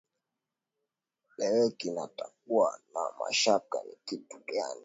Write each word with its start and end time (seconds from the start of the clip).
eleweki 1.43 1.87
na 1.95 2.05
tukawa 2.17 2.73
tuna 2.85 3.03
mashaka 3.19 3.83
ni 3.83 3.95
kitu 4.05 4.37
gani 4.45 4.79